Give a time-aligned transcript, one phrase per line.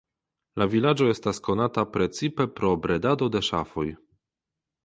[0.61, 3.89] La vilaĝo estas konata precipe pro bredado de ŝafoj.